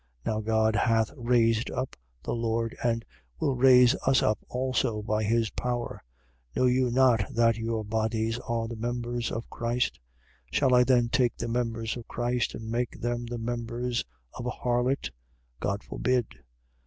[0.25, 0.33] 6:14.
[0.33, 3.05] Now God hath raised up the Lord and
[3.39, 6.01] will raise us up also by his power.
[6.55, 6.55] 6:15.
[6.55, 9.99] Know you not that your bodies are the members of Christ?
[10.51, 14.03] Shall I then take the members of Christ and make them the members
[14.33, 15.11] of an harlot?
[15.59, 16.25] God forbid!